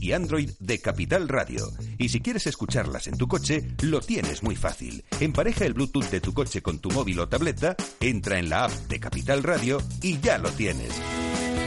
[0.00, 1.70] y Android de Capital Radio.
[1.98, 5.04] Y si quieres escucharlas en tu coche, lo tienes muy fácil.
[5.20, 8.72] Empareja el Bluetooth de tu coche con tu móvil o tableta, entra en la app
[8.88, 10.92] de Capital Radio y ya lo tienes.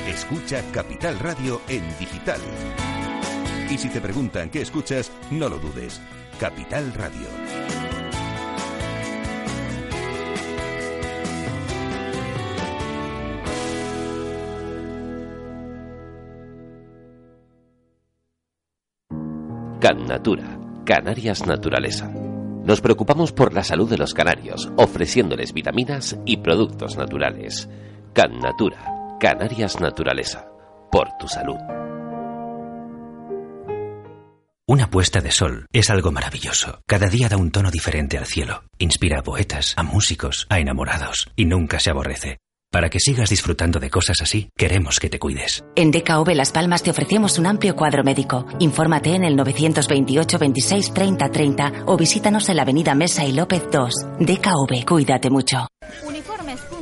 [0.07, 2.41] Escucha Capital Radio en digital.
[3.69, 5.99] Y si te preguntan qué escuchas, no lo dudes.
[6.39, 7.64] Capital Radio.
[19.85, 22.09] Can Natura, Canarias Naturaleza.
[22.09, 27.69] Nos preocupamos por la salud de los canarios, ofreciéndoles vitaminas y productos naturales.
[28.11, 30.47] Can Natura, Canarias Naturaleza.
[30.91, 31.59] Por tu salud.
[34.67, 36.79] Una puesta de sol es algo maravilloso.
[36.87, 38.63] Cada día da un tono diferente al cielo.
[38.79, 42.39] Inspira a poetas, a músicos, a enamorados y nunca se aborrece.
[42.75, 45.63] Para que sigas disfrutando de cosas así, queremos que te cuides.
[45.77, 48.45] En DKV Las Palmas te ofrecemos un amplio cuadro médico.
[48.59, 53.63] Infórmate en el 928 26 30 30 o visítanos en la avenida Mesa y López
[53.71, 53.93] 2.
[54.19, 55.69] DKV, cuídate mucho.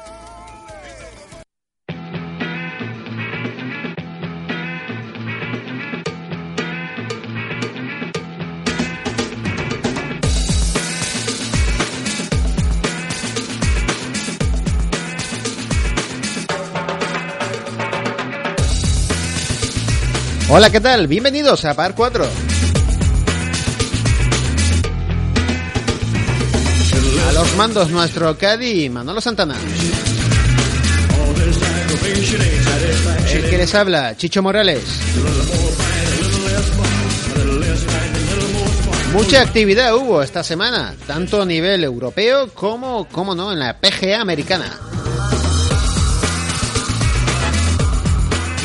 [20.55, 21.07] Hola, ¿qué tal?
[21.07, 22.24] Bienvenidos a Par 4.
[27.27, 29.57] A los mandos nuestro Cadi Manolo Santana.
[33.33, 34.85] El que les habla, Chicho Morales.
[39.14, 44.20] Mucha actividad hubo esta semana, tanto a nivel europeo como, como no, en la PGA
[44.20, 44.82] americana.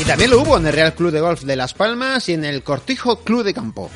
[0.07, 2.63] También lo hubo en el Real Club de Golf de Las Palmas y en el
[2.63, 3.91] Cortijo Club de Campo.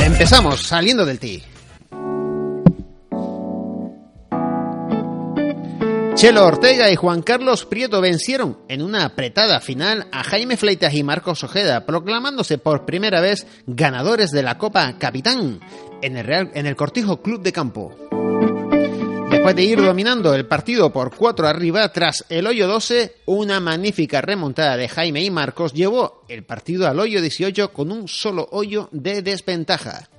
[0.00, 1.42] Empezamos saliendo del tee.
[6.14, 11.04] Chelo Ortega y Juan Carlos Prieto vencieron en una apretada final a Jaime Fleitas y
[11.04, 15.60] Marcos Ojeda, proclamándose por primera vez ganadores de la Copa Capitán
[16.00, 17.94] en el, Real, en el Cortijo Club de Campo.
[19.48, 24.20] Después de ir dominando el partido por cuatro arriba tras el hoyo 12, una magnífica
[24.20, 28.90] remontada de Jaime y Marcos llevó el partido al hoyo 18 con un solo hoyo
[28.92, 30.10] de desventaja.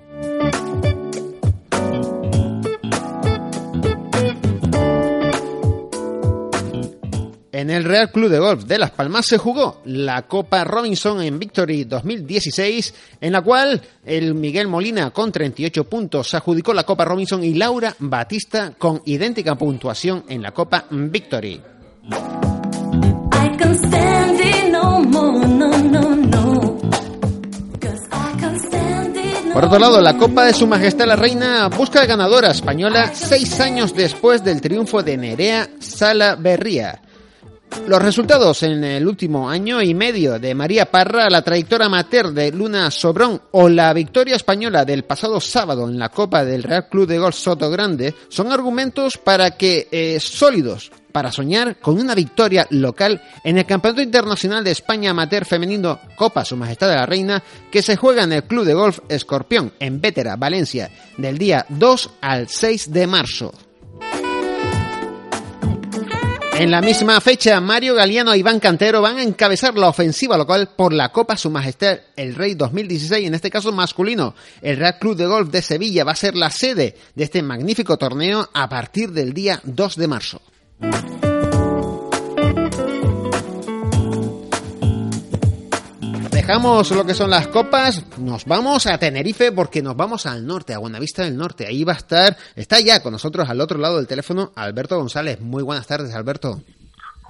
[7.59, 11.37] En el Real Club de Golf de Las Palmas se jugó la Copa Robinson en
[11.37, 17.03] Victory 2016, en la cual el Miguel Molina con 38 puntos se adjudicó la Copa
[17.03, 21.61] Robinson y Laura Batista con idéntica puntuación en la Copa Victory.
[29.53, 33.93] Por otro lado, la Copa de Su Majestad la Reina busca ganadora española seis años
[33.93, 37.01] después del triunfo de Nerea Sala Berría.
[37.87, 42.51] Los resultados en el último año y medio de María Parra, la trayectoria amateur de
[42.51, 47.07] Luna Sobrón o la victoria española del pasado sábado en la Copa del Real Club
[47.07, 52.67] de Golf Soto Grande son argumentos para que eh, sólidos para soñar con una victoria
[52.69, 57.43] local en el Campeonato Internacional de España Amateur Femenino Copa Su Majestad de la Reina
[57.71, 62.09] que se juega en el Club de Golf Escorpión en Vétera, Valencia, del día 2
[62.21, 63.68] al 6 de marzo.
[66.59, 70.71] En la misma fecha, Mario Galeano e Iván Cantero van a encabezar la ofensiva local
[70.75, 74.35] por la Copa Su Majestad el Rey 2016, en este caso masculino.
[74.61, 77.95] El Real Club de Golf de Sevilla va a ser la sede de este magnífico
[77.97, 80.41] torneo a partir del día 2 de marzo.
[86.49, 90.73] Dejamos lo que son las copas, nos vamos a Tenerife porque nos vamos al norte,
[90.73, 91.67] a Buenavista del Norte.
[91.67, 95.39] Ahí va a estar, está ya con nosotros al otro lado del teléfono Alberto González.
[95.39, 96.59] Muy buenas tardes, Alberto.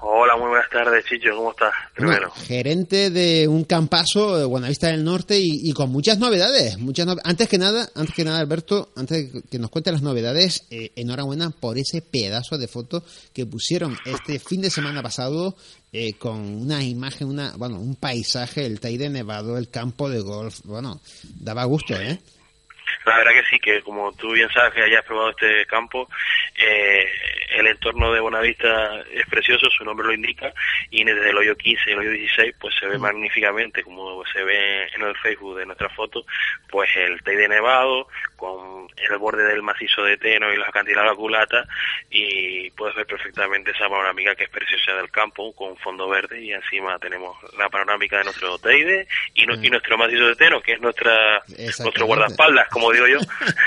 [0.02, 1.74] Hola, muy buenas tardes, Chicho, ¿cómo estás?
[1.94, 2.32] Primero.
[2.32, 6.78] gerente de un campazo de Buenavista del Norte y, con muchas novedades.
[6.78, 10.66] Muchas antes que nada, antes que nada, Alberto, antes de que nos cuente las novedades,
[10.70, 13.04] eh, enhorabuena por ese pedazo de foto
[13.34, 15.58] que pusieron este fin de semana pasado
[15.92, 20.62] eh, con una imagen, una, bueno, un paisaje, el Teide Nevado, el campo de golf.
[20.64, 21.02] Bueno,
[21.42, 22.20] daba gusto, ¿eh?
[23.06, 26.08] La verdad que sí, que como tú bien sabes que hayas probado este campo,
[26.58, 27.06] eh,
[27.56, 30.54] el entorno de Bonavista es precioso, su nombre lo indica,
[30.90, 33.02] y desde el hoyo 15 y el hoyo 16 pues se ve mm.
[33.02, 36.26] magníficamente, como se ve en el Facebook de nuestra foto,
[36.70, 38.08] pues el Teide nevado,
[38.40, 41.68] con el borde del macizo de Teno y los acantilados de la culata,
[42.10, 46.52] y puedes ver perfectamente esa panorámica que es preciosa del campo, con fondo verde, y
[46.52, 49.70] encima tenemos la panorámica de nuestro Teide y, mm.
[49.70, 51.44] nuestro macizo de Teno, que es nuestra
[51.80, 53.20] nuestro guardaespaldas, como digo yo.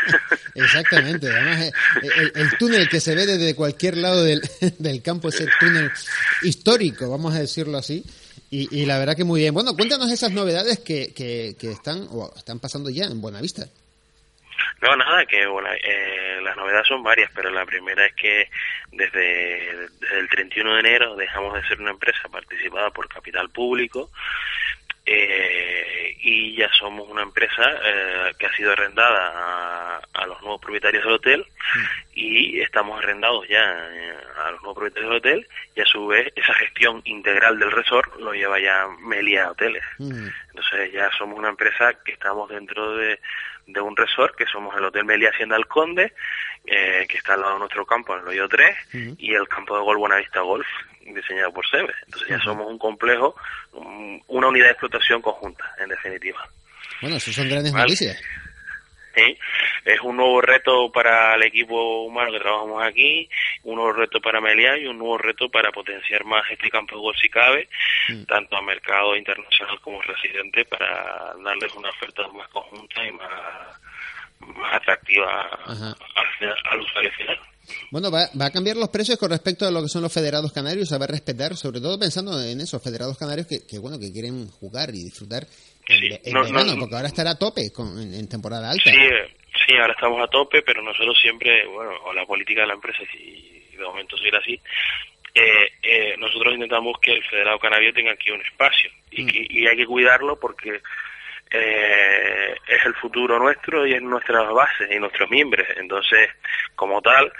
[0.54, 4.40] Exactamente, además eh, el, túnel que se ve desde cualquier lado del,
[4.78, 5.90] del campo es el túnel
[6.42, 8.04] histórico, vamos a decirlo así.
[8.54, 9.54] Y, la verdad que muy bien.
[9.54, 13.66] Bueno, cuéntanos esas novedades que, que, están o están pasando ya en Buenavista.
[14.82, 18.50] No, nada, que bueno, eh, las novedades son varias, pero la primera es que
[18.90, 24.10] desde, desde, el 31 de enero dejamos de ser una empresa participada por capital público
[25.06, 31.04] eh, y ya somos una empresa eh, que ha sido arrendada a, los nuevos propietarios
[31.04, 31.84] del hotel mm.
[32.14, 36.54] y estamos arrendados ya a los nuevos propietarios del hotel y a su vez esa
[36.54, 39.84] gestión integral del resort lo lleva ya Melia Hoteles.
[39.98, 40.26] Mm.
[40.54, 43.18] Entonces ya somos una empresa que estamos dentro de,
[43.66, 46.12] de un resort que somos el Hotel Melia Hacienda del Conde,
[46.66, 48.76] eh, que está al lado de nuestro campo, en el Hoyo 3,
[49.18, 50.66] y el campo de golf Buenavista Golf,
[51.00, 51.92] diseñado por SEBE.
[52.04, 53.34] Entonces ya somos un complejo,
[54.28, 56.46] una unidad de explotación conjunta, en definitiva.
[57.00, 58.20] Bueno, eso son grandes noticias.
[59.14, 59.38] ¿Sí?
[59.84, 63.28] Es un nuevo reto para el equipo humano que trabajamos aquí,
[63.64, 67.02] un nuevo reto para Melia y un nuevo reto para potenciar más este campo de
[67.02, 67.68] golf si cabe,
[68.08, 68.24] mm.
[68.24, 73.80] tanto a mercado internacional como residente, para darles una oferta más conjunta y más,
[74.40, 77.38] más atractiva al, usuario final.
[77.90, 80.52] Bueno, va, va, a cambiar los precios con respecto a lo que son los federados
[80.52, 84.12] canarios, a ver respetar, sobre todo pensando en esos federados canarios que, que bueno que
[84.12, 85.46] quieren jugar y disfrutar
[85.88, 88.90] en, verano, porque ahora estará a tope con, en, temporada alta.
[88.90, 88.98] Sí,
[89.66, 93.02] sí, ahora estamos a tope, pero nosotros siempre, bueno, o la política de la empresa,
[93.12, 94.60] si de momento seguir así,
[95.34, 99.30] eh, eh, nosotros intentamos que el Federado Canario tenga aquí un espacio y, mm.
[99.48, 100.80] y hay que cuidarlo porque
[101.50, 105.66] eh, es el futuro nuestro y es nuestra base y nuestros miembros.
[105.76, 106.30] Entonces,
[106.74, 107.32] como tal,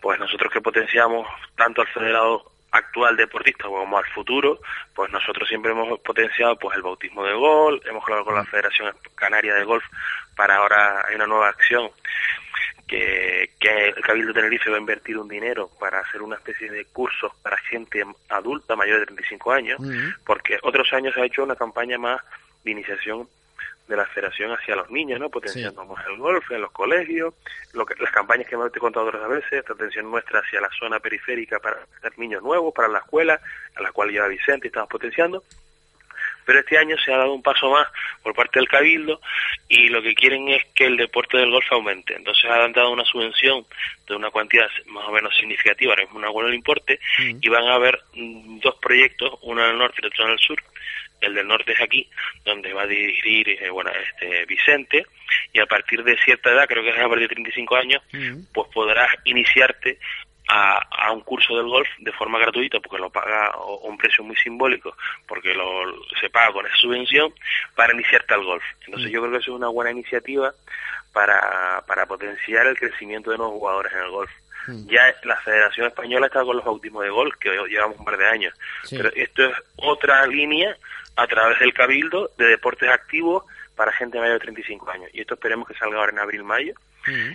[0.00, 1.26] pues nosotros que potenciamos
[1.56, 4.58] tanto al Federado actual deportista como al futuro,
[4.94, 8.46] pues nosotros siempre hemos potenciado pues el bautismo de gol, hemos hablado con la mm.
[8.46, 9.84] Federación Canaria de Golf
[10.36, 11.88] para ahora hay una nueva acción
[12.86, 16.68] que, que el Cabildo de Tenerife va a invertir un dinero para hacer una especie
[16.68, 20.24] de cursos para gente adulta mayor de 35 años, mm.
[20.26, 22.20] porque otros años se ha hecho una campaña más
[22.64, 23.28] de iniciación
[23.88, 25.28] de la federación hacia los niños, ¿no?
[25.28, 27.34] Potenciando más el golf en los colegios,
[27.72, 30.60] lo que, las campañas que hemos te he contado otras veces, esta atención nuestra hacia
[30.60, 33.38] la zona periférica para tener niños nuevos, para la escuela,
[33.74, 35.42] a la cual lleva Vicente y estamos potenciando.
[36.46, 37.88] Pero este año se ha dado un paso más
[38.22, 39.20] por parte del Cabildo
[39.68, 42.14] y lo que quieren es que el deporte del golf aumente.
[42.14, 43.64] Entonces han dado una subvención
[44.06, 47.38] de una cantidad más o menos significativa, ahora mismo una buena el importe, mm.
[47.40, 50.38] y van a haber mm, dos proyectos, uno en el norte y otro en el
[50.38, 50.62] sur,
[51.20, 52.08] el del norte es aquí,
[52.44, 55.06] donde va a dirigir eh, bueno, este Vicente,
[55.52, 58.02] y a partir de cierta edad, creo que es a partir de 35 años,
[58.52, 59.98] pues podrás iniciarte
[60.48, 64.22] a, a, un curso del golf de forma gratuita, porque lo paga a un precio
[64.22, 65.66] muy simbólico, porque lo,
[66.20, 67.32] se paga con esa subvención,
[67.74, 68.64] para iniciarte al golf.
[68.86, 70.52] Entonces yo creo que eso es una buena iniciativa
[71.12, 74.30] para, para potenciar el crecimiento de nuevos jugadores en el golf.
[74.86, 78.26] Ya la Federación Española está con los bautismos de golf, que llevamos un par de
[78.26, 78.54] años.
[78.90, 80.76] Pero esto es otra línea
[81.16, 83.44] a través del Cabildo de deportes activos
[83.76, 85.10] para gente mayor de 35 años.
[85.12, 86.74] Y esto esperemos que salga ahora en abril-mayo.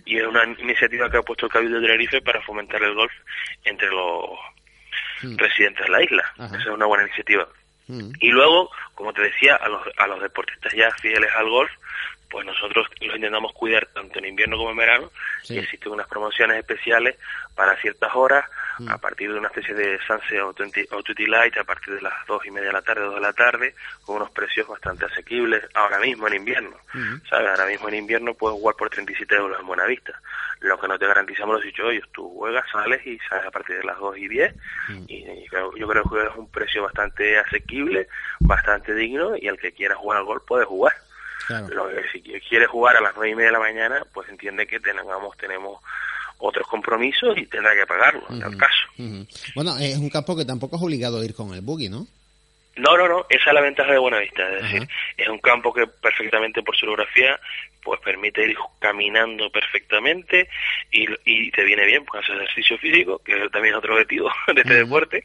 [0.06, 3.12] Y es una iniciativa que ha puesto el Cabildo de Tenerife para fomentar el golf
[3.64, 4.32] entre los
[5.22, 6.34] residentes de la isla.
[6.38, 7.48] Esa es una buena iniciativa.
[8.20, 11.72] Y luego, como te decía, a los, a los deportistas ya fieles al golf,
[12.30, 15.12] pues nosotros los intentamos cuidar tanto en invierno como en verano
[15.48, 17.18] y existen unas promociones especiales
[17.56, 18.46] para ciertas horas
[18.88, 22.52] a partir de una especie de Sunset Authority Light a partir de las dos y
[22.52, 26.28] media de la tarde, dos de la tarde, con unos precios bastante asequibles ahora mismo
[26.28, 26.78] en invierno.
[27.30, 27.50] ¿Sabes?
[27.50, 30.22] Ahora mismo en invierno puedes jugar por 37 euros en Buenavista.
[30.62, 32.08] Lo que no te garantizamos los dichos hoyos.
[32.14, 34.56] Tú juegas, sales y sales a partir de las 2 y 10.
[35.08, 38.08] Y, yo creo que es un precio bastante asequible,
[38.40, 40.94] bastante digno y el que quiera jugar al gol puede jugar.
[41.70, 44.68] Lo que, si quiere jugar a las nueve y media de la mañana, pues entiende
[44.68, 45.82] que tengamos, tenemos
[46.38, 48.88] otros compromisos y tendrá que pagarlo, en el caso.
[49.56, 52.08] Bueno, es un campo que tampoco es obligado a ir con el buggy, ¿no?
[52.76, 55.86] No, no, no, esa es la ventaja de Buenavista, es decir, es un campo que
[55.86, 57.40] perfectamente por su geografía
[57.84, 60.50] pues permite ir caminando perfectamente
[60.92, 64.62] y, y te viene bien, pues hacer ejercicio físico, que es también otro objetivo de
[64.62, 65.24] este deporte,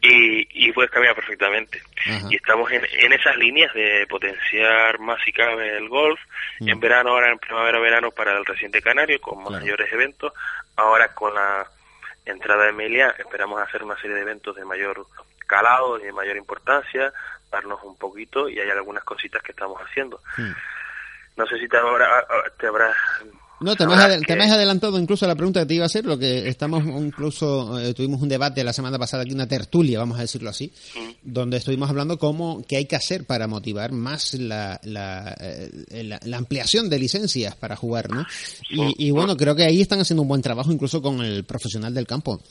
[0.00, 1.82] y, y, puedes caminar perfectamente.
[2.30, 6.20] Y estamos en, en, esas líneas de potenciar más si cabe el golf,
[6.60, 10.32] en verano, ahora en primavera-verano para el reciente Canario, con mayores eventos,
[10.76, 11.66] ahora con la
[12.26, 15.06] entrada de Emilia esperamos hacer una serie de eventos de mayor
[15.46, 17.12] calado, de mayor importancia,
[17.50, 20.20] darnos un poquito y hay algunas cositas que estamos haciendo.
[21.36, 22.26] No sé si te, habrá,
[22.58, 22.96] te habrás
[23.60, 26.18] no, te me, has, adelantado incluso a la pregunta que te iba a hacer, lo
[26.18, 30.22] que estamos incluso, eh, tuvimos un debate la semana pasada aquí, una tertulia, vamos a
[30.22, 30.72] decirlo así,
[31.22, 36.36] donde estuvimos hablando cómo, qué hay que hacer para motivar más la, la, eh, la,
[36.36, 38.26] ampliación de licencias para jugar, ¿no?
[38.68, 41.94] Y, y, bueno, creo que ahí están haciendo un buen trabajo incluso con el profesional
[41.94, 42.42] del campo.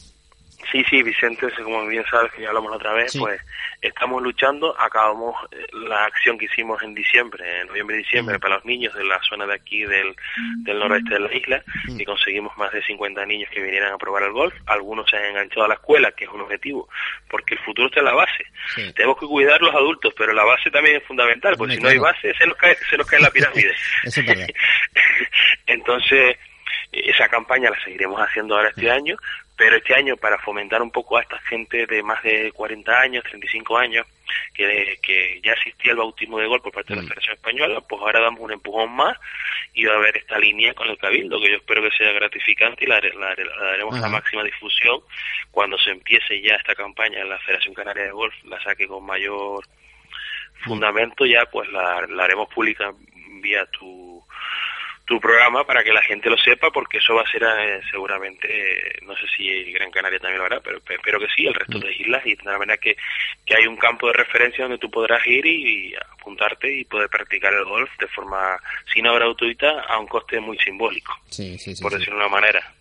[0.72, 3.40] Sí, sí, Vicente, como bien sabes que ya hablamos la otra vez, pues
[3.82, 5.36] estamos luchando, acabamos
[5.74, 9.20] la acción que hicimos en diciembre, en noviembre y diciembre, para los niños de la
[9.28, 10.16] zona de aquí del,
[10.64, 14.24] del noroeste de la isla, y conseguimos más de 50 niños que vinieran a probar
[14.24, 16.90] el golf, algunos se han enganchado a la escuela, que es un objetivo,
[17.30, 18.46] porque el futuro está en la base.
[18.96, 21.98] Tenemos que cuidar los adultos, pero la base también es fundamental, porque si no hay
[21.98, 23.74] base, se nos cae, se nos cae la pirámide.
[25.68, 26.38] Entonces,
[26.94, 29.18] esa campaña la seguiremos haciendo ahora este año,
[29.56, 33.24] pero este año para fomentar un poco a esta gente de más de 40 años,
[33.24, 34.08] 35 años,
[34.54, 37.08] que, que ya existía el bautismo de gol por parte de la mm.
[37.08, 39.18] Federación Española, pues ahora damos un empujón más
[39.74, 42.86] y va a haber esta línea con el Cabildo, que yo espero que sea gratificante
[42.86, 45.02] y la, daremos la máxima difusión
[45.52, 49.06] cuando se empiece ya esta campaña en la Federación Canaria de Golf, la saque con
[49.06, 49.64] mayor
[50.66, 52.92] fundamento, ya pues la, la haremos pública
[53.42, 54.13] vía tu
[55.06, 59.00] tu programa para que la gente lo sepa, porque eso va a ser eh, seguramente,
[59.02, 61.94] no sé si Gran Canaria también lo hará, pero espero que sí, el resto de
[61.94, 62.96] islas, y de la manera que,
[63.46, 65.94] que hay un campo de referencia donde tú podrás ir y,
[66.24, 68.58] apuntarte y poder practicar el golf de forma,
[68.94, 72.74] sin no gratuita, a un coste muy simbólico, sí, sí, por decirlo de una manera.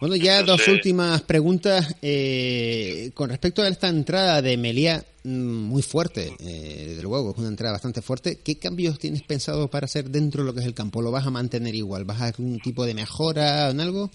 [0.00, 1.96] Bueno, ya dos últimas preguntas.
[2.02, 7.38] Eh, con respecto a esta entrada de Meliá, Mm, muy fuerte, eh, desde luego, es
[7.38, 8.40] una entrada bastante fuerte.
[8.44, 11.00] ¿Qué cambios tienes pensado para hacer dentro de lo que es el campo?
[11.00, 12.04] ¿Lo vas a mantener igual?
[12.04, 14.10] ¿Vas a hacer un tipo de mejora en algo?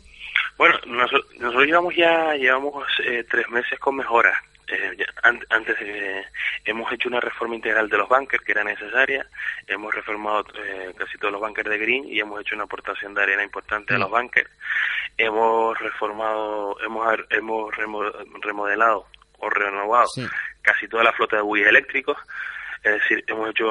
[0.56, 4.38] Bueno, nosotros, llevamos ya llevamos eh, tres meses con mejoras.
[4.72, 5.06] Eh,
[5.50, 5.78] antes
[6.66, 9.26] hemos hecho una reforma integral de los bunkers que era necesaria,
[9.68, 10.46] hemos reformado
[10.96, 13.98] casi todos los bunkers de green y hemos hecho una aportación de arena importante a
[13.98, 14.14] los mm.
[14.14, 14.50] bunkers.
[15.18, 17.76] Hemos reformado, hemos, hemos
[18.42, 19.08] remodelado
[19.40, 20.08] o renovado
[20.62, 22.18] casi toda la flota de buggies eléctricos.
[22.84, 23.68] Es decir, hemos hecho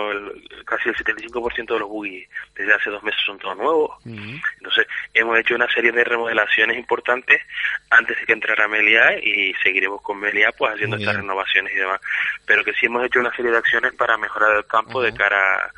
[0.64, 3.96] casi el 75% de los buggies desde hace dos meses son todos nuevos.
[4.04, 7.40] Entonces, hemos hecho una serie de remodelaciones importantes
[7.90, 12.00] antes de que entrara Melia y seguiremos con Melia pues haciendo estas renovaciones y demás.
[12.44, 15.72] Pero que sí hemos hecho una serie de acciones para mejorar el campo de cara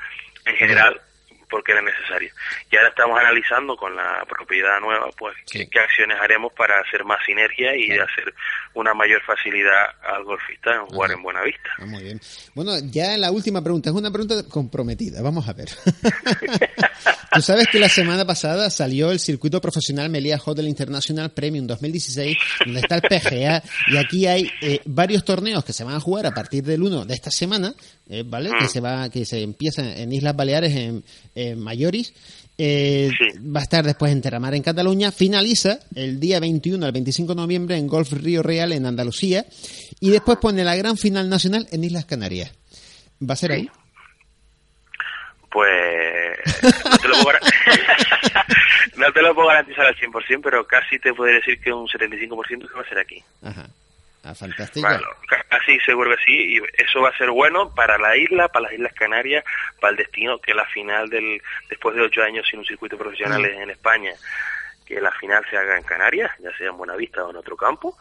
[0.45, 1.01] en general
[1.50, 2.33] porque era necesario.
[2.71, 7.19] Y ahora estamos analizando con la propiedad nueva, pues, qué, acciones haremos para hacer más
[7.26, 8.33] sinergia y hacer
[8.75, 11.71] una mayor facilidad al golfista en jugar en buena vista.
[11.78, 12.21] Ah, muy bien.
[12.54, 15.69] Bueno, ya la última pregunta, es una pregunta comprometida, vamos a ver.
[17.33, 22.37] Tú sabes que la semana pasada salió el circuito profesional Melia Hotel International Premium 2016,
[22.64, 26.26] donde está el PGA, y aquí hay eh, varios torneos que se van a jugar
[26.26, 27.75] a partir del 1 de esta semana,
[28.09, 28.50] eh, ¿vale?
[28.59, 28.69] Que mm.
[28.69, 31.04] se va, que se empieza en Islas Baleares, en,
[31.56, 32.14] Mayoris.
[32.62, 35.12] Eh, va a estar después en Terramar en Cataluña.
[35.12, 39.47] Finaliza el día 21 al 25 de noviembre en Golf Río Real en Andalucía.
[39.99, 42.52] Y después pone la gran final nacional en Islas Canarias.
[43.23, 43.70] ¿Va a ser ahí?
[45.50, 47.38] Pues no te, lo puedo
[48.97, 52.68] no te lo puedo garantizar al 100%, pero casi te puedo decir que un 75%
[52.68, 53.23] que va a ser aquí.
[53.42, 53.68] Ajá.
[54.23, 54.87] Ah, fantástico.
[54.87, 55.07] Bueno,
[55.49, 58.75] casi seguro que sí, y eso va a ser bueno para la isla, para las
[58.75, 59.45] Islas Canarias,
[59.81, 63.45] para el destino que la final del después de ocho años sin un circuito profesional
[63.45, 64.12] en España,
[64.91, 67.97] que la final se haga en Canarias, ya sea en Buenavista o en otro campo,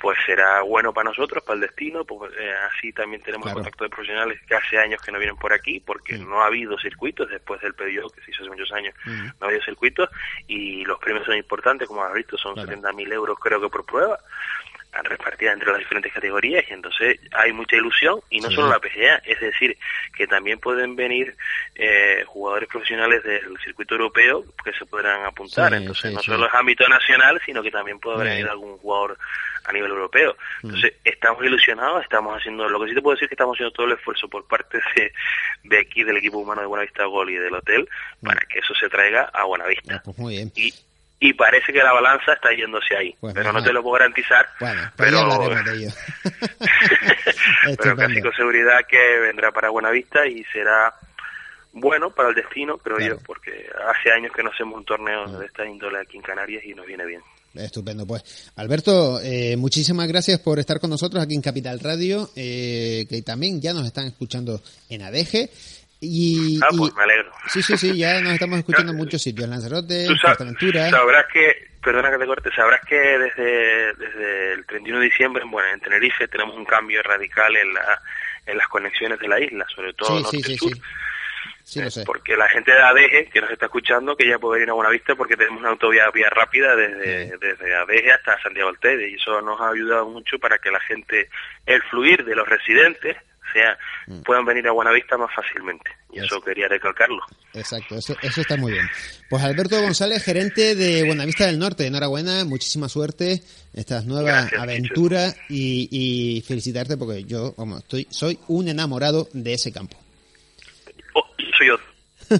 [0.00, 3.90] pues será bueno para nosotros, para el destino, pues eh, así también tenemos contacto de
[3.90, 7.60] profesionales que hace años que no vienen por aquí, porque no ha habido circuitos después
[7.60, 10.10] del pedido que se hizo hace muchos años, no ha habido circuitos,
[10.48, 13.86] y los premios son importantes, como has visto, son setenta 70.000 euros creo que por
[13.86, 14.18] prueba,
[15.02, 19.16] repartida entre las diferentes categorías y entonces hay mucha ilusión y no solo la PGA,
[19.24, 19.76] es decir,
[20.14, 21.34] que también pueden venir
[21.74, 26.86] eh, jugadores profesionales del circuito europeo que se podrán apuntar, entonces no solo es ámbito
[26.88, 29.16] nacional, sino que también puede venir algún jugador
[29.64, 30.36] a nivel europeo.
[30.62, 30.66] Mm.
[30.66, 33.72] Entonces, estamos ilusionados, estamos haciendo, lo que sí te puedo decir es que estamos haciendo
[33.72, 35.12] todo el esfuerzo por parte de,
[35.64, 37.88] de aquí, del equipo humano de Buenavista Gol y del hotel,
[38.22, 38.48] para mm.
[38.48, 39.96] que eso se traiga a Buenavista.
[39.96, 40.52] Ah, pues muy bien.
[40.56, 40.74] Y,
[41.24, 43.14] y parece que la balanza está yéndose ahí.
[43.20, 44.44] Pues pero no te lo puedo garantizar.
[44.58, 45.90] Bueno, pues pero, hablaremos de ello.
[47.78, 50.92] pero casi con seguridad que vendrá para Buenavista y será
[51.74, 53.18] bueno para el destino, creo Claro.
[53.18, 56.64] yo, porque hace años que no hacemos un torneo de esta índole aquí en Canarias
[56.64, 57.22] y nos viene bien.
[57.54, 58.52] Estupendo, pues.
[58.56, 63.60] Alberto, eh, muchísimas gracias por estar con nosotros aquí en Capital Radio, eh, que también
[63.60, 65.50] ya nos están escuchando en ADG.
[66.04, 67.30] Y, Ah, y- pues me alegro.
[67.48, 69.48] Sí, sí, sí, ya nos estamos escuchando en muchos sitios.
[69.48, 70.90] Lanzarote, Tú sab- Portaventura.
[70.90, 75.68] sabrás que, perdona que te corte, sabrás que desde, desde el 31 de diciembre, bueno,
[75.72, 78.02] en Tenerife tenemos un cambio radical en, la,
[78.46, 80.74] en las conexiones de la isla, sobre todo Sí, sí, sí, norte-sur.
[80.74, 80.82] sí.
[81.64, 82.02] Sí, lo sé.
[82.04, 85.14] Porque la gente de ADG que nos está escuchando, que ya puede ir a Buenavista
[85.14, 89.40] porque tenemos una autovía vía rápida desde, desde ADG hasta Santiago del Teide y eso
[89.40, 91.30] nos ha ayudado mucho para que la gente,
[91.64, 93.16] el fluir de los residentes,
[93.52, 94.22] sea, Mm.
[94.22, 95.90] puedan venir a Buenavista más fácilmente.
[96.12, 97.22] Y eso quería recalcarlo.
[97.54, 98.84] Exacto, eso, eso está muy bien.
[99.30, 103.40] Pues Alberto González, gerente de Buenavista del Norte, enhorabuena, muchísima suerte en
[103.74, 109.54] estas nuevas Gracias, aventuras y, y felicitarte porque yo vamos, estoy, soy un enamorado de
[109.54, 109.96] ese campo.
[111.14, 111.24] Oh,
[111.56, 111.78] soy yo.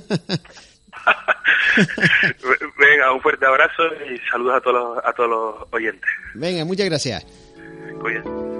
[2.78, 6.10] Venga, un fuerte abrazo y saludos a todos los, a todos los oyentes.
[6.34, 7.24] Venga, muchas gracias.
[8.00, 8.51] Cuídate.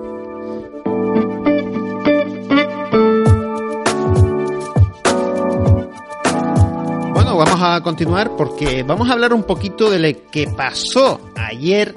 [7.36, 11.94] Vamos a continuar porque vamos a hablar un poquito de lo que pasó ayer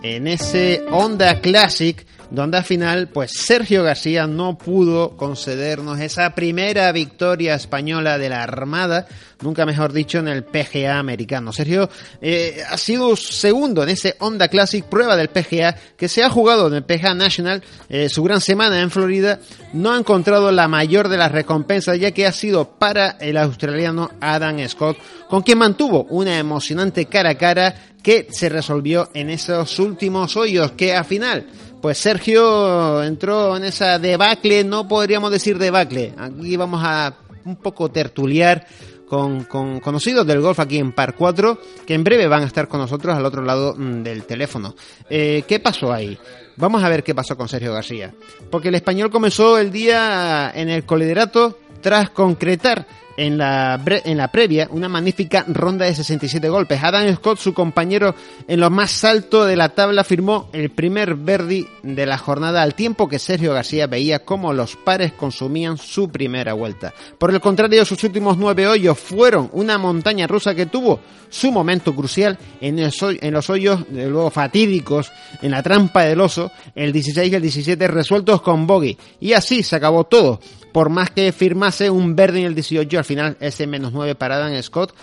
[0.00, 6.90] en ese Honda Classic, donde al final, pues Sergio García no pudo concedernos esa primera
[6.92, 9.06] victoria española de la Armada,
[9.42, 11.52] nunca mejor dicho, en el PGA americano.
[11.52, 11.88] Sergio
[12.20, 16.68] eh, ha sido segundo en ese Honda Classic, prueba del PGA, que se ha jugado
[16.68, 19.38] en el PGA National, eh, su gran semana en Florida,
[19.72, 24.10] no ha encontrado la mayor de las recompensas, ya que ha sido para el australiano
[24.20, 27.74] Adam Scott, con quien mantuvo una emocionante cara a cara
[28.06, 31.44] que se resolvió en esos últimos hoyos, que al final,
[31.86, 37.14] pues Sergio entró en esa debacle, no podríamos decir debacle, aquí vamos a
[37.44, 38.66] un poco tertuliar
[39.08, 42.66] con, con conocidos del golf aquí en Par 4, que en breve van a estar
[42.66, 44.74] con nosotros al otro lado mm, del teléfono.
[45.08, 46.18] Eh, ¿Qué pasó ahí?
[46.56, 48.12] Vamos a ver qué pasó con Sergio García.
[48.50, 52.86] Porque el español comenzó el día en el coliderato tras concretar
[53.16, 56.82] en la, en la previa una magnífica ronda de 67 golpes.
[56.82, 58.14] Adam Scott, su compañero
[58.46, 62.74] en lo más alto de la tabla, firmó el primer verdi de la jornada al
[62.74, 66.92] tiempo que Sergio García veía cómo los pares consumían su primera vuelta.
[67.18, 71.94] Por el contrario, sus últimos nueve hoyos fueron una montaña rusa que tuvo su momento
[71.94, 75.10] crucial en los hoyos de luego fatídicos
[75.42, 78.96] en la trampa del oso, el 16 y el 17 resueltos con bogey.
[79.20, 80.40] Y así se acabó todo.
[80.76, 84.36] Por más que firmase un verde en el 18, al final ese menos 9 para
[84.36, 84.94] Dan Scott.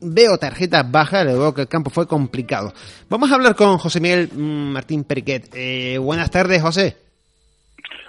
[0.00, 2.72] Veo tarjetas bajas, le veo que el campo fue complicado.
[3.10, 5.50] Vamos a hablar con José Miguel mm, Martín Periquet.
[5.52, 6.96] Eh, buenas tardes, José.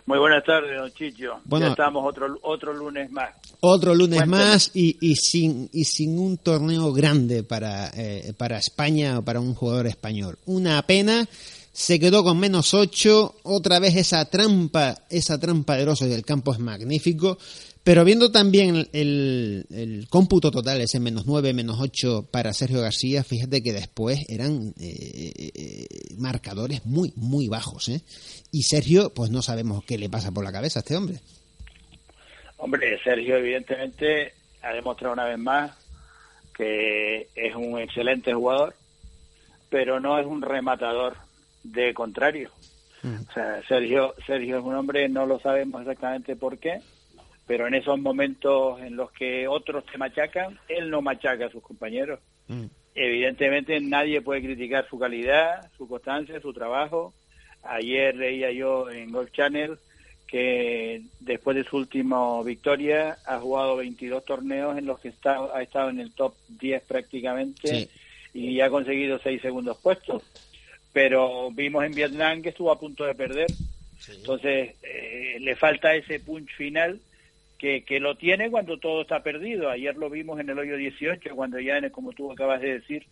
[0.05, 1.41] Muy buenas tardes, don Chicho.
[1.43, 1.65] Bueno.
[1.65, 3.31] ya estamos otro, otro lunes más.
[3.59, 4.45] Otro lunes Cuéntame.
[4.45, 9.41] más y, y sin, y sin un torneo grande para, eh, para España o para
[9.41, 10.37] un jugador español.
[10.45, 11.27] Una pena.
[11.71, 13.35] Se quedó con menos 8.
[13.43, 17.37] Otra vez esa trampa, esa trampa del oso y el campo es magnífico.
[17.83, 23.23] Pero viendo también el, el cómputo total, ese menos 9, menos 8 para Sergio García,
[23.23, 27.89] fíjate que después eran eh, eh, marcadores muy, muy bajos.
[27.89, 28.01] ¿eh?
[28.51, 31.19] Y Sergio, pues no sabemos qué le pasa por la cabeza a este hombre.
[32.57, 35.71] Hombre, Sergio evidentemente ha demostrado una vez más
[36.55, 38.75] que es un excelente jugador,
[39.69, 41.15] pero no es un rematador
[41.71, 42.51] de contrario.
[43.03, 46.81] O sea, Sergio, Sergio es un hombre, no lo sabemos exactamente por qué,
[47.47, 51.63] pero en esos momentos en los que otros te machacan, él no machaca a sus
[51.63, 52.19] compañeros.
[52.95, 57.13] Evidentemente nadie puede criticar su calidad, su constancia, su trabajo.
[57.63, 59.77] Ayer leía yo en Golf Channel
[60.27, 65.61] que después de su última victoria ha jugado 22 torneos en los que está, ha
[65.61, 67.89] estado en el top 10 prácticamente Sí.
[68.33, 70.23] y ha conseguido 6 segundos puestos.
[70.93, 73.47] Pero vimos en Vietnam que estuvo a punto de perder.
[74.15, 76.99] Entonces eh, le falta ese punch final
[77.57, 79.69] que, que lo tiene cuando todo está perdido.
[79.69, 82.79] Ayer lo vimos en el hoyo 18, cuando ya, en el- como tú acabas de
[82.79, 83.05] decir,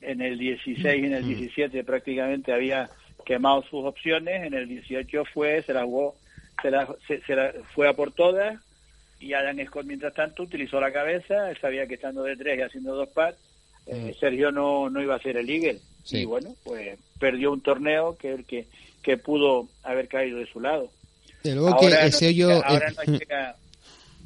[0.00, 2.90] en el 16 y en el 17 prácticamente había
[3.24, 4.44] quemado sus opciones.
[4.44, 6.14] En el 18 fue, se la jugó,
[6.62, 8.60] se la, se, se la fue a por todas.
[9.18, 11.50] Y Adam Scott, mientras tanto, utilizó la cabeza.
[11.50, 13.38] Él sabía que estando de tres y haciendo dos pats,
[13.86, 15.80] eh, Sergio no, no iba a ser el Eagle.
[16.02, 16.18] Sí.
[16.18, 18.66] Y bueno, pues perdió un torneo que, que,
[19.02, 20.90] que pudo haber caído de su lado.
[21.42, 22.48] De luego que ese hoyo.
[22.48, 23.56] llega- ahora eh, nos llega,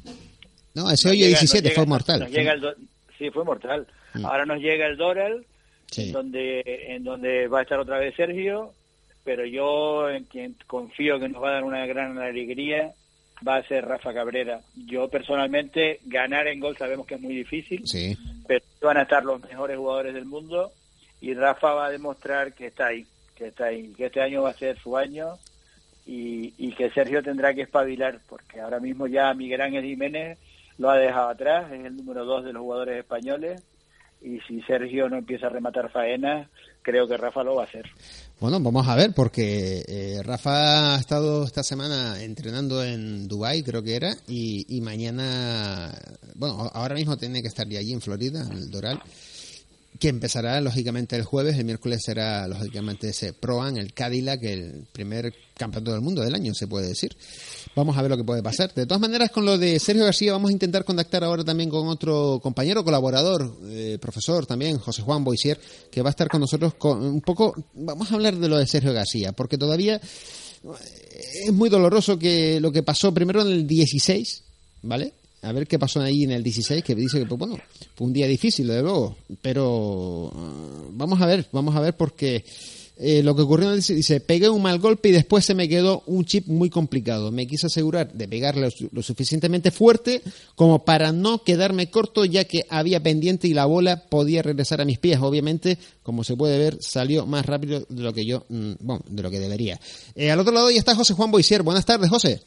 [0.73, 2.19] no, ese hoyo llega- 17 nos fue mortal.
[2.21, 2.75] nos llega el do-
[3.17, 3.87] sí, fue mortal.
[4.13, 4.25] Mm.
[4.25, 5.45] Ahora nos llega el Doral,
[6.11, 8.73] donde en donde va a estar otra vez Sergio,
[9.23, 12.93] pero yo en quien confío que nos va a dar una gran alegría
[13.47, 14.61] va a ser Rafa Cabrera.
[14.87, 18.17] Yo personalmente ganar en gol sabemos que es muy difícil, sí.
[18.49, 20.71] Pero van a estar los mejores jugadores del mundo.
[21.21, 24.49] Y Rafa va a demostrar que está ahí, que está ahí, que este año va
[24.49, 25.35] a ser su año.
[26.07, 30.39] Y, que Sergio tendrá que espabilar, porque ahora mismo ya Miguel Ángel Jiménez
[30.79, 33.61] lo ha dejado atrás, es el número dos de los jugadores españoles.
[34.19, 36.47] Y si Sergio no empieza a rematar faenas,
[36.81, 37.85] creo que Rafa lo va a hacer.
[38.39, 43.83] Bueno, vamos a ver, porque eh, Rafa ha estado esta semana entrenando en Dubai, creo
[43.83, 45.93] que era, y, mañana,
[46.35, 49.03] bueno, ahora mismo tiene que estar ya allí en Florida, en el Doral,
[49.99, 55.33] que empezará lógicamente el jueves, el miércoles será lógicamente ese Proan, el Cadillac, el primer
[55.55, 57.15] campeonato del mundo del año, se puede decir.
[57.75, 58.73] Vamos a ver lo que puede pasar.
[58.73, 61.87] De todas maneras, con lo de Sergio García, vamos a intentar contactar ahora también con
[61.89, 65.59] otro compañero, colaborador, eh, profesor también, José Juan Boisier,
[65.91, 67.53] que va a estar con nosotros con un poco.
[67.73, 69.99] Vamos a hablar de lo de Sergio García, porque todavía
[71.45, 74.43] es muy doloroso que lo que pasó primero en el 16,
[74.83, 75.13] ¿vale?
[75.41, 77.57] A ver qué pasó ahí en el 16, que dice que, pues bueno,
[77.95, 82.43] fue un día difícil, desde luego, pero uh, vamos a ver, vamos a ver porque
[83.01, 85.53] eh, lo que ocurrió en el 16, dice, pegué un mal golpe y después se
[85.53, 87.31] me quedó un chip muy complicado.
[87.31, 90.21] Me quise asegurar de pegarle lo, lo, suficientemente fuerte
[90.55, 94.85] como para no quedarme corto, ya que había pendiente y la bola podía regresar a
[94.85, 95.17] mis pies.
[95.21, 99.23] Obviamente, como se puede ver, salió más rápido de lo que yo, mm, bueno, de
[99.23, 99.79] lo que debería.
[100.13, 101.63] Eh, al otro lado ya está José Juan Boisier.
[101.63, 102.41] Buenas tardes, José.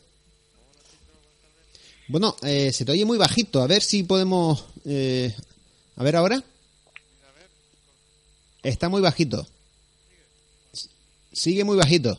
[2.08, 3.62] Bueno, eh, se te oye muy bajito.
[3.62, 4.64] A ver si podemos...
[4.84, 5.34] Eh,
[5.96, 6.42] a ver ahora.
[8.62, 9.46] Está muy bajito.
[11.32, 12.18] Sigue muy bajito.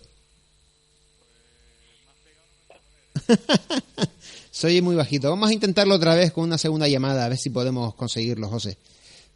[4.51, 5.29] se oye muy bajito.
[5.29, 8.77] Vamos a intentarlo otra vez con una segunda llamada, a ver si podemos conseguirlo, José.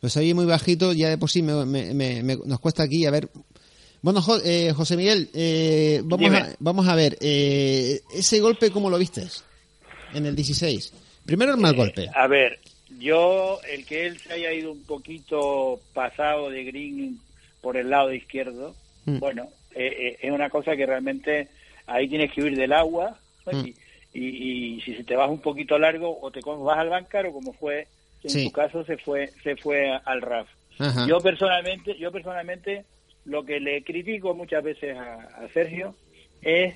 [0.01, 3.05] Pues se oye muy bajito, ya de por sí me, me, me, nos cuesta aquí,
[3.05, 3.29] a ver...
[4.01, 8.97] Bueno, jo, eh, José Miguel, eh, vamos, a, vamos a ver, ese golpe, ¿cómo lo
[8.99, 9.27] viste?
[10.13, 10.93] En el 16.
[11.25, 12.09] Primero el mal Eh, golpe.
[12.13, 12.59] a ver,
[12.99, 17.19] yo, el que él se haya ido un poquito pasado de green
[17.61, 19.19] por el lado izquierdo, Mm.
[19.19, 21.47] bueno, eh, eh, es una cosa que realmente
[21.85, 23.65] ahí tienes que huir del agua Mm.
[23.65, 23.75] y,
[24.19, 27.33] y- y si se te vas un poquito largo o te vas al bancar o
[27.33, 27.87] como fue
[28.23, 28.43] en Sí.
[28.45, 30.47] su caso se fue se fue al RAF.
[30.79, 31.05] Ajá.
[31.07, 32.83] Yo personalmente, yo personalmente
[33.25, 35.95] lo que le critico muchas veces a, a Sergio
[36.41, 36.75] es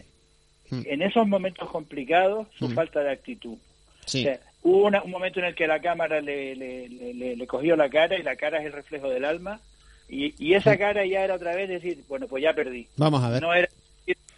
[0.71, 0.81] Mm.
[0.85, 2.73] en esos momentos complicados su Mm.
[2.73, 3.57] falta de actitud.
[4.05, 4.21] Sí.
[4.21, 7.47] O sea, hubo una- un momento en el que la cámara le, le, le- le-
[7.47, 9.59] cogió la cara y la cara es el reflejo del alma
[10.09, 12.87] y, y esa cara ya era otra vez decir, bueno, pues ya perdí.
[12.97, 13.41] Vamos a ver.
[13.41, 13.67] No era,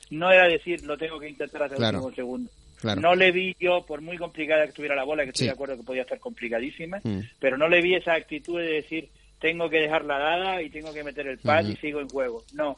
[0.09, 1.99] no era decir, lo tengo que intentar hasta Claro.
[1.99, 2.51] el último segundo.
[2.81, 2.99] Claro.
[2.99, 5.45] No le vi yo, por muy complicada que estuviera la bola, que estoy Sí.
[5.45, 7.19] de acuerdo que podía estar complicadísima, Mm.
[7.39, 11.03] pero no le vi esa actitud de decir, tengo que dejarla dada y tengo que
[11.03, 12.43] meter el pad y sigo en juego.
[12.53, 12.77] No,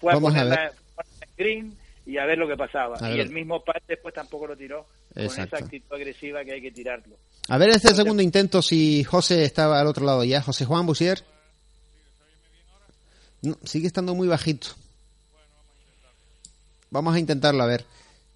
[0.00, 2.96] fue a Vamos a ponerla en green y a ver lo que pasaba.
[3.00, 3.26] A y ver.
[3.26, 7.16] el mismo pad después tampoco lo tiró con esa actitud agresiva que hay que tirarlo.
[7.48, 10.42] A ver este segundo intento si José estaba al otro lado ya.
[10.42, 11.22] José Juan Busier.
[13.42, 14.68] No, sigue estando muy bajito.
[16.90, 17.84] Vamos a intentarlo, a ver.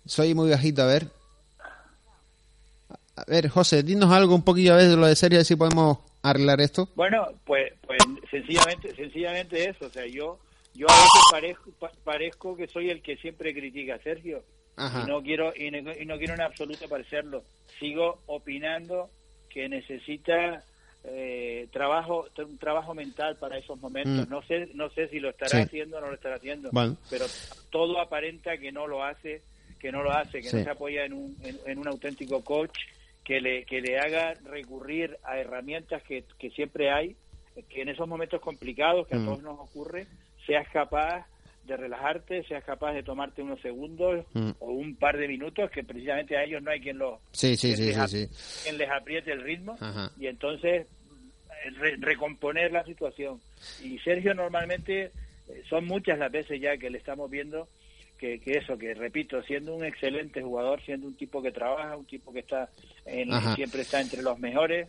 [0.07, 1.09] Soy muy bajito, a ver.
[3.17, 5.47] A ver, José, dinos algo un poquillo a ver de lo de serie, a ver
[5.47, 6.89] si podemos arreglar esto.
[6.97, 7.99] Bueno, pues, pues
[8.31, 9.87] sencillamente, sencillamente eso.
[9.87, 10.39] O sea, yo,
[10.77, 14.43] yo a veces parezco, pa- parezco que soy el que siempre critica a Sergio
[14.77, 15.03] Ajá.
[15.05, 17.43] y no quiero y no, y no quiero en absoluto parecerlo.
[17.79, 19.11] Sigo opinando
[19.49, 20.63] que necesita
[21.05, 24.27] eh, trabajo, un trabajo mental para esos momentos.
[24.27, 24.31] Mm.
[24.31, 25.63] No sé, no sé si lo estará Sí.
[25.63, 26.97] haciendo o no lo estará haciendo, Bueno.
[27.09, 27.27] pero
[27.71, 29.43] todo aparenta que no lo hace,
[29.79, 30.57] que no lo hace, que Sí.
[30.57, 32.77] no se apoya en un, en, en un auténtico coach
[33.25, 37.15] que le, que le haga recurrir a herramientas que, que siempre hay,
[37.69, 39.25] que en esos momentos complicados que a Mm.
[39.27, 40.07] todos nos ocurre,
[40.47, 41.27] seas capaz
[41.65, 44.51] de relajarte, seas capaz de tomarte unos segundos Mm.
[44.61, 47.75] o un par de minutos, que precisamente a ellos no hay quien, lo, Sí, sí,
[47.75, 47.77] quien
[48.09, 50.11] sí, les, quien apriete el ritmo Ajá.
[50.19, 53.41] y entonces eh, re- recomponer la situación.
[53.83, 55.11] Y Sergio normalmente
[55.49, 57.67] eh, son muchas las veces ya que le estamos viendo
[58.19, 62.07] que, que eso, que repito, siendo un excelente jugador, siendo un tipo que trabaja, un
[62.07, 62.71] tipo que está
[63.07, 64.89] en, siempre está entre los mejores,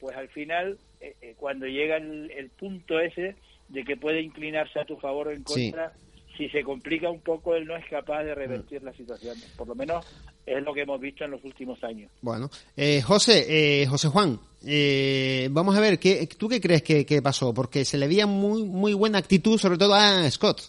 [0.00, 3.36] pues al final, eh, eh, cuando llega el, el punto ese
[3.68, 5.70] de que puede inclinarse a tu favor o en Sí.
[5.70, 5.92] contra,
[6.36, 9.36] si se complica un poco, él no es capaz de revertir la situación.
[9.56, 10.04] Por lo menos
[10.44, 12.10] es lo que hemos visto en los últimos años.
[12.20, 13.44] Bueno, eh, José,
[13.82, 17.54] eh, José Juan, eh, vamos a ver, ¿qué, ¿tú qué crees que, que pasó?
[17.54, 20.60] Porque se le veía muy, muy buena actitud, sobre todo a Scott.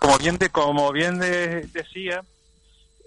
[0.00, 2.22] Como bien, de, como bien de- decía,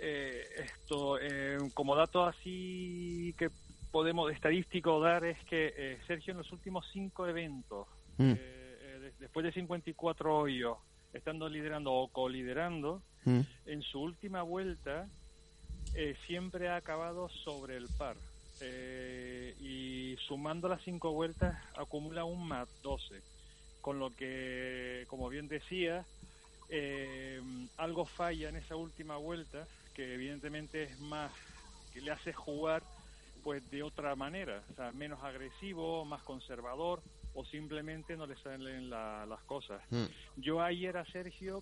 [0.01, 3.49] eh, esto eh, como dato así que
[3.91, 7.87] podemos estadístico dar es que eh, Sergio en los últimos cinco eventos
[8.17, 8.31] Mm.
[8.31, 10.77] Eh, eh, después de 54 hoyos,
[11.13, 13.41] estando liderando o coliderando, mm.
[13.67, 15.07] en su última vuelta
[15.93, 18.17] eh, siempre ha acabado sobre el par.
[19.59, 23.21] y sumando las cinco vueltas acumula un más 12.
[23.81, 26.03] Con lo que, como bien decía,
[27.77, 31.31] algo falla en esa última vuelta, que evidentemente es más,
[31.93, 32.81] que le hace jugar
[33.43, 37.01] pues de otra manera, o sea, menos agresivo, más conservador
[37.37, 39.79] o simplemente no le salen las cosas.
[39.91, 40.05] Mm.
[40.37, 41.61] Yo ayer a Sergio,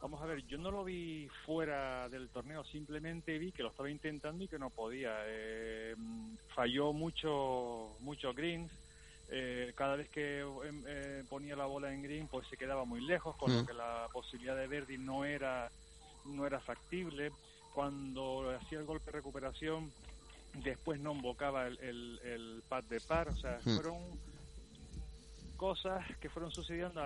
[0.00, 3.90] vamos a ver, yo no lo vi fuera del torneo, simplemente vi que lo estaba
[3.90, 5.12] intentando y que no podía.
[5.26, 5.94] Eh,
[6.54, 8.72] falló mucho, mucho greens.
[9.32, 13.02] Eh, cada vez que em, eh, ponía la bola en green, pues se quedaba muy
[13.02, 13.66] lejos, con lo mm.
[13.66, 15.70] que la posibilidad de Verdi no era,
[16.24, 17.30] no era factible.
[17.74, 19.92] Cuando hacía el golpe de recuperación,
[20.64, 23.74] después no invocaba el, el, pad de par, o sea, hmm.
[23.76, 23.98] fueron
[25.60, 27.04] cosas que fueron sucediendo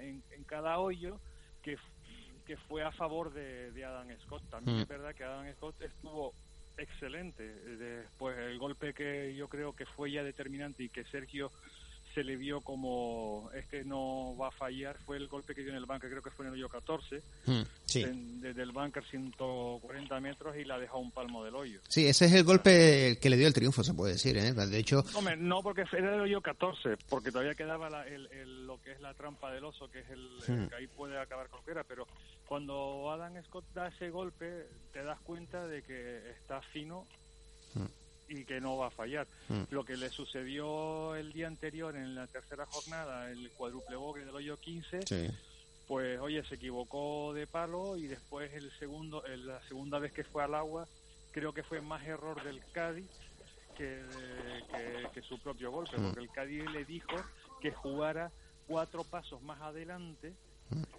[0.00, 1.20] en, cada hoyo
[1.60, 1.76] que,
[2.46, 4.42] que fue a favor de, de Adam Scott.
[4.48, 4.80] También hmm.
[4.80, 6.32] es verdad que Adam Scott estuvo
[6.78, 7.42] excelente.
[7.44, 11.52] Después el golpe que yo creo que fue ya determinante y que Sergio
[12.18, 15.76] se le vio como este no va a fallar fue el golpe que dio en
[15.76, 20.56] el bunker, creo que fue en el hoyo 14, hmm, desde el bunker 140 metros
[20.56, 21.80] y la dejó un palmo del hoyo.
[21.86, 24.52] Sí, ese es el golpe que le dio el triunfo, se puede decir, ¿eh?
[24.52, 25.04] De hecho...
[25.14, 29.52] Hombre, no porque era el hoyo 14, porque todavía quedaba lo que es la trampa
[29.52, 30.66] del oso, que es el, hmm.
[30.70, 32.08] que ahí puede acabar cualquiera, pero
[32.48, 37.06] cuando Adam Scott da ese golpe, te das cuenta de que está fino
[37.74, 39.26] hmm y que no va a fallar.
[39.48, 39.62] Mm.
[39.70, 44.34] Lo que le sucedió el día anterior en la tercera jornada, el cuádruple bogue del
[44.34, 45.00] hoyo 15,
[45.86, 50.44] pues oye, se equivocó de palo y después el segundo, la segunda vez que fue
[50.44, 50.86] al agua,
[51.32, 53.10] creo que fue más error del Cádiz
[53.76, 54.02] que,
[55.14, 56.02] que, su propio golpe, mm.
[56.02, 57.16] porque el Cádiz le dijo
[57.60, 58.30] que jugara
[58.66, 60.34] cuatro pasos más adelante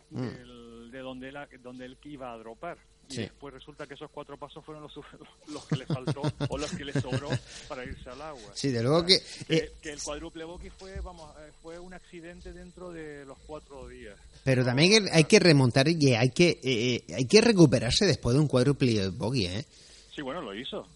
[0.10, 0.90] mm.
[0.90, 2.78] de donde, la, donde él iba a dropar
[3.10, 4.94] y después resulta que esos cuatro pasos fueron los,
[5.48, 7.30] los que le faltó o los que le sobró
[7.68, 8.52] para irse al agua.
[8.54, 12.54] Sí, de luego que, eh, que, el cuádruple bogey fue, vamos, eh, fue un accidente
[12.54, 14.16] dentro de los cuatro días.
[14.44, 18.48] Pero también hay que remontar y hay que, eh, hay que recuperarse después de un
[18.48, 19.66] cuádruple bogey, ¿eh?
[20.14, 20.88] Sí, bueno, lo hizo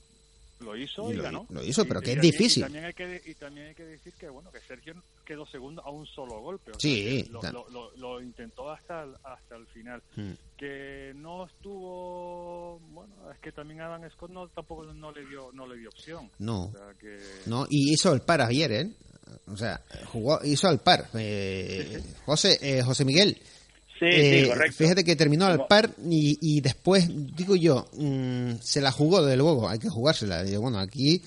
[0.64, 1.46] lo hizo y, ganó.
[1.50, 2.62] Lo hizo, pero que es difícil.
[2.62, 5.82] Y también, hay que, y también hay que decir que bueno que Sergio quedó segundo
[5.84, 6.72] a un solo golpe.
[6.78, 7.30] sí.
[7.30, 10.02] lo, lo, intentó hasta el, hasta el final.
[10.16, 10.34] Hmm.
[10.58, 12.80] Que no estuvo...
[12.92, 16.30] Bueno, es que también Adam Scott no, tampoco no le dio no le dio opción.
[16.40, 16.72] No.
[17.46, 18.92] No, y hizo el par ayer, ¿eh?
[19.48, 19.82] O sea,
[20.12, 21.10] jugó, hizo el par.
[21.16, 23.38] Eh, José, eh, José Miguel,
[24.02, 29.38] eh, fíjate que terminó al par y, después, digo yo, mm, se la jugó de
[29.38, 30.48] luego, hay que jugársela.
[30.48, 31.22] Y bueno, aquí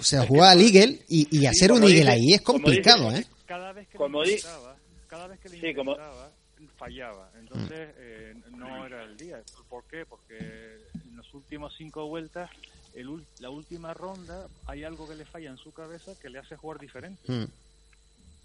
[0.00, 3.24] se la jugó al Eagle y, hacer un Eagle ahí es complicado, ¿eh?
[3.46, 4.76] Cada vez que le intentaba,
[5.06, 6.32] cada vez que le intentaba,
[6.76, 7.30] fallaba.
[7.38, 7.98] Entonces, mm.
[7.98, 9.40] eh, no era el día.
[9.68, 10.04] ¿Por qué?
[10.06, 12.50] Porque en las últimas cinco vueltas,
[12.94, 16.56] el, la última ronda, hay algo que le falla en su cabeza que le hace
[16.56, 17.20] jugar diferente.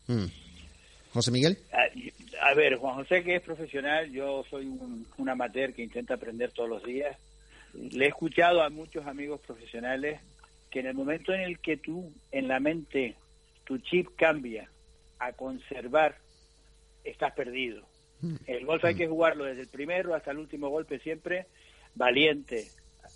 [0.07, 0.25] Mm.
[1.13, 1.57] José Miguel.
[2.41, 6.69] A, ver, Juan José que es profesional, yo soy un, amateur que intenta aprender todos
[6.69, 7.17] los días.
[7.73, 10.19] Le he escuchado a muchos amigos profesionales
[10.69, 13.15] que en el momento en el que tú en la mente
[13.63, 14.69] tu chip cambia
[15.19, 16.17] a conservar,
[17.03, 17.83] estás perdido.
[18.21, 18.35] Mm.
[18.47, 18.97] El golf hay mm.
[18.97, 21.47] que jugarlo desde el primero hasta el último golpe siempre
[21.95, 22.67] valiente,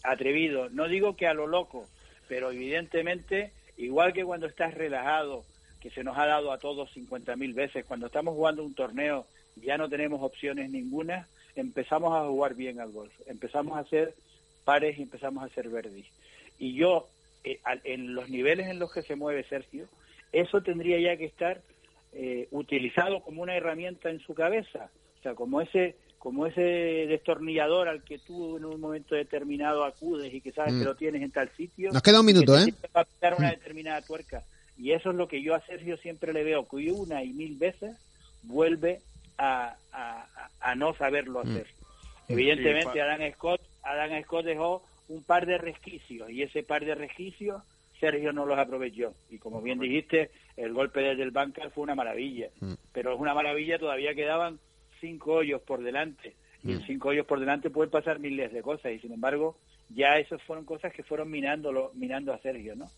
[0.03, 0.69] atrevido.
[0.69, 1.87] No digo que a lo loco,
[2.27, 5.43] pero evidentemente, igual que cuando estás relajado,
[5.79, 7.85] que se nos ha dado a todos 50.000 veces.
[7.85, 12.91] Cuando estamos jugando un torneo ya no tenemos opciones ninguna, empezamos a jugar bien al
[12.91, 14.15] golf, empezamos a hacer
[14.63, 16.05] pares y empezamos a hacer verdes.
[16.57, 17.07] Y yo,
[17.43, 19.87] eh, en los niveles en los que se mueve Sergio,
[20.31, 21.61] eso tendría ya que estar
[22.13, 27.89] eh, utilizado como una herramienta en su cabeza, o sea, como ese como ese destornillador
[27.89, 30.85] al que tú en un momento determinado acudes y que sabes que mm.
[30.85, 31.91] lo tienes en tal sitio.
[31.91, 32.73] Nos queda un minuto, ¿eh?
[32.93, 33.51] Para aplicar una mm.
[33.51, 34.41] determinada tuerca.
[34.77, 37.57] Y eso es lo que yo a Sergio siempre le veo, que una y mil
[37.57, 37.97] veces
[38.43, 39.01] vuelve
[39.37, 41.49] a, a, no saberlo mm.
[41.49, 41.67] hacer.
[42.29, 47.61] Evidentemente, Adán, Scott, Adán Scott dejó un par de resquicios y ese par de resquicios
[47.99, 49.13] Sergio no los aprovechó.
[49.29, 52.49] Y como bien dijiste, el golpe desde el banca fue una maravilla.
[52.59, 52.73] Mm.
[52.91, 54.59] Pero es una maravilla, todavía quedaban
[54.99, 56.33] cinco hoyos por delante.
[56.63, 56.85] Y en mm.
[56.85, 58.91] cinco hoyos por delante pueden pasar miles de cosas.
[58.91, 59.57] Y sin embargo,
[59.89, 62.89] ya esas fueron cosas que fueron minando, minando a Sergio, ¿no?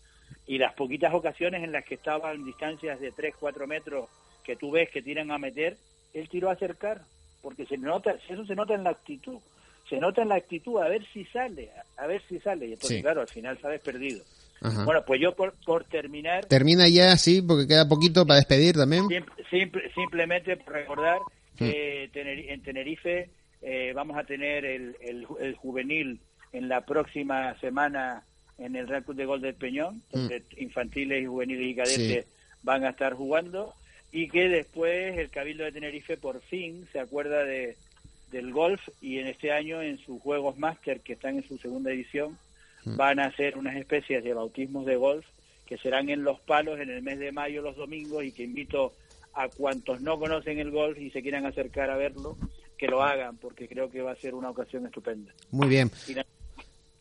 [0.46, 4.08] y las poquitas ocasiones en las que estaba en distancias de 3, 4 metros
[4.44, 5.76] que tú ves que tiran a meter,
[6.14, 7.02] él tiró a acercar,
[7.42, 9.38] porque se nota, eso se nota en la actitud,
[9.88, 13.02] se nota en la actitud, a ver si sale, a ver si sale, y entonces
[13.02, 14.24] claro, al final sabes perdido.
[14.84, 16.46] Bueno, pues yo por, por terminar...
[16.46, 19.04] Termina ya, sí, porque queda poquito para despedir también.
[19.94, 21.18] simplemente recordar
[21.56, 23.30] que en Tenerife
[23.62, 26.20] eh, vamos a tener el, el, juvenil
[26.52, 28.24] en la próxima semana
[28.58, 30.00] en el Real Club de Gol del Peñón, mm.
[30.12, 32.26] donde infantiles y juveniles y cadetes
[32.62, 33.74] van a estar jugando,
[34.10, 37.76] y que después el Cabildo de Tenerife por fin se acuerda de,
[38.30, 41.92] del golf y en este año en sus Juegos Máster, que están en su segunda
[41.92, 42.38] edición,
[42.84, 42.96] mm.
[42.96, 45.24] van a hacer unas especies de bautismos de golf
[45.66, 48.92] que serán en Los Palos en el mes de mayo los domingos y que invito
[49.34, 52.36] a cuantos no conocen el golf y se quieran acercar a verlo,
[52.78, 55.32] que lo hagan, porque creo que va a ser una ocasión estupenda.
[55.50, 55.90] Muy bien.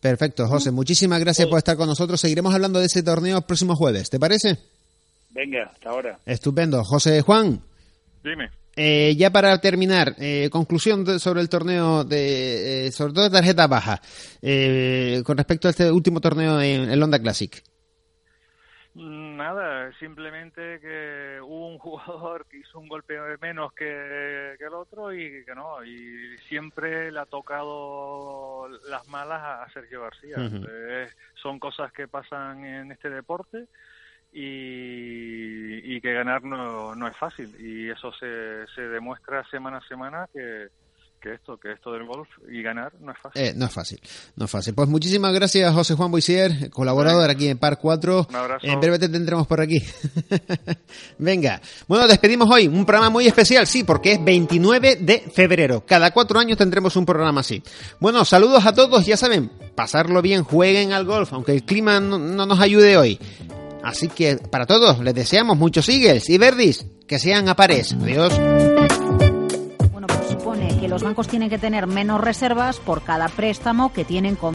[0.02, 0.72] Perfecto, José.
[0.72, 2.20] Muchísimas gracias por estar con nosotros.
[2.20, 4.10] Seguiremos hablando de ese torneo el próximo jueves.
[4.10, 4.58] ¿Te parece?
[5.32, 6.20] Venga, hasta ahora.
[6.26, 6.84] Estupendo.
[6.84, 7.62] José Juan.
[8.24, 8.50] Dime.
[8.76, 13.68] Eh, ya para terminar, eh, conclusión sobre el torneo de, eh, sobre todo de tarjeta
[13.68, 14.02] baja,
[15.24, 17.64] con respecto a este último torneo en el Honda Classic.
[18.96, 25.44] Nada, simplemente que hubo un jugador que hizo un golpe menos que, el otro y
[25.46, 30.36] que no, y siempre le ha tocado las malas a Sergio García.
[31.36, 33.68] son cosas que pasan en este deporte
[34.38, 40.28] y, que ganar no, no es fácil y eso se, se demuestra semana a semana
[40.32, 40.68] que,
[41.26, 43.42] que esto, que esto del golf y ganar no es fácil.
[43.42, 44.00] Eh, no es fácil,
[44.36, 44.76] no es fácil.
[44.76, 48.28] Pues muchísimas gracias José Juan Boisier, colaborador aquí en Par 4.
[48.30, 48.68] Un abrazo.
[48.68, 49.82] En breve te tendremos por aquí.
[51.18, 51.60] Venga.
[51.88, 55.84] Bueno, despedimos hoy un programa muy especial, sí, porque es 29 de febrero.
[55.88, 57.64] Cada cuatro años tendremos un programa así.
[58.00, 62.20] Bueno, saludos a todos, ya saben, pasarlo bien, jueguen al golf, aunque el clima no,
[62.20, 63.20] no nos ayude hoy.
[63.86, 67.94] Así que para todos les deseamos muchos Eagles y Verdis que sean a pares.
[67.94, 68.34] Adiós
[70.96, 74.54] los bancos tienen que tener menos reservas por cada préstamo que tienen con